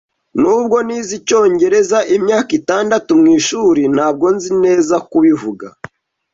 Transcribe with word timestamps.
Nubwo 0.41 0.77
nize 0.87 1.11
icyongereza 1.19 1.97
imyaka 2.17 2.51
itandatu 2.59 3.09
mwishuri, 3.19 3.81
ntabwo 3.95 4.25
nzi 4.35 4.51
neza 4.63 4.95
kubivuga. 5.09 5.67